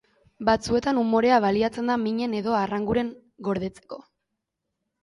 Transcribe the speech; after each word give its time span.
Batzuetan 0.47 0.99
umorea 1.01 1.37
baliatzen 1.45 1.93
da 1.93 1.99
minen 2.07 2.35
edo 2.41 2.57
arranguren 2.63 3.13
gordetzeko. 3.51 4.05